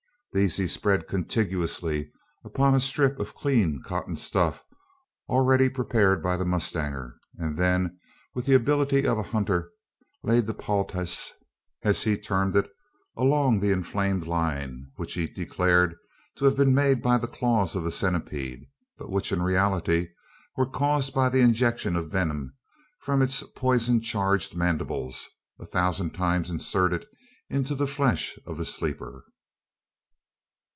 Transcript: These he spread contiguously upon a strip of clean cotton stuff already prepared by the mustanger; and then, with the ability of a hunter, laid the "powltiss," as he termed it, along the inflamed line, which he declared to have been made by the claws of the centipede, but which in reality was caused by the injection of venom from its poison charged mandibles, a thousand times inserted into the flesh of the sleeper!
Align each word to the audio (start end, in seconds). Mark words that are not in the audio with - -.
These 0.33 0.55
he 0.55 0.65
spread 0.67 1.09
contiguously 1.09 2.09
upon 2.45 2.73
a 2.73 2.79
strip 2.79 3.19
of 3.19 3.35
clean 3.35 3.81
cotton 3.83 4.15
stuff 4.15 4.63
already 5.27 5.67
prepared 5.67 6.23
by 6.23 6.37
the 6.37 6.45
mustanger; 6.45 7.19
and 7.37 7.57
then, 7.57 7.99
with 8.33 8.45
the 8.45 8.53
ability 8.53 9.05
of 9.05 9.17
a 9.17 9.23
hunter, 9.23 9.71
laid 10.23 10.47
the 10.47 10.53
"powltiss," 10.53 11.31
as 11.83 12.03
he 12.03 12.17
termed 12.17 12.55
it, 12.55 12.71
along 13.17 13.59
the 13.59 13.71
inflamed 13.71 14.25
line, 14.25 14.89
which 14.95 15.15
he 15.15 15.27
declared 15.27 15.97
to 16.37 16.45
have 16.45 16.55
been 16.55 16.73
made 16.73 17.01
by 17.01 17.17
the 17.17 17.27
claws 17.27 17.75
of 17.75 17.83
the 17.83 17.91
centipede, 17.91 18.63
but 18.97 19.11
which 19.11 19.33
in 19.33 19.43
reality 19.43 20.07
was 20.55 20.69
caused 20.71 21.13
by 21.13 21.27
the 21.27 21.41
injection 21.41 21.97
of 21.97 22.09
venom 22.09 22.55
from 23.01 23.21
its 23.21 23.43
poison 23.57 23.99
charged 23.99 24.55
mandibles, 24.55 25.27
a 25.59 25.65
thousand 25.65 26.13
times 26.13 26.49
inserted 26.49 27.05
into 27.49 27.75
the 27.75 27.85
flesh 27.85 28.39
of 28.45 28.57
the 28.57 28.63
sleeper! 28.63 29.25